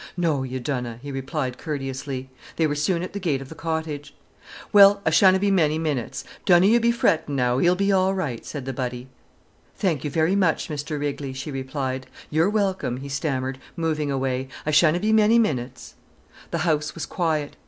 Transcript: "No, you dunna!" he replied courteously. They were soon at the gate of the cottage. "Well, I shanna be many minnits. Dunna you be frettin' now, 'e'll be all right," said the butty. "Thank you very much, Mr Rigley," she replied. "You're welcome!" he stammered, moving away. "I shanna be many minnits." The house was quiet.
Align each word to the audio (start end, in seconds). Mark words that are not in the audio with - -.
"No, 0.17 0.41
you 0.41 0.59
dunna!" 0.59 0.97
he 1.03 1.11
replied 1.11 1.59
courteously. 1.59 2.31
They 2.55 2.65
were 2.65 2.73
soon 2.73 3.03
at 3.03 3.13
the 3.13 3.19
gate 3.19 3.39
of 3.39 3.49
the 3.49 3.53
cottage. 3.53 4.15
"Well, 4.73 4.99
I 5.05 5.11
shanna 5.11 5.37
be 5.37 5.51
many 5.51 5.77
minnits. 5.77 6.23
Dunna 6.43 6.65
you 6.65 6.79
be 6.79 6.91
frettin' 6.91 7.35
now, 7.35 7.59
'e'll 7.59 7.75
be 7.75 7.91
all 7.91 8.15
right," 8.15 8.43
said 8.43 8.65
the 8.65 8.73
butty. 8.73 9.09
"Thank 9.75 10.03
you 10.03 10.09
very 10.09 10.35
much, 10.35 10.69
Mr 10.69 10.99
Rigley," 10.99 11.33
she 11.35 11.51
replied. 11.51 12.07
"You're 12.31 12.49
welcome!" 12.49 12.97
he 12.97 13.09
stammered, 13.09 13.59
moving 13.75 14.09
away. 14.09 14.47
"I 14.65 14.71
shanna 14.71 14.99
be 14.99 15.13
many 15.13 15.37
minnits." 15.37 15.93
The 16.49 16.65
house 16.65 16.95
was 16.95 17.05
quiet. 17.05 17.55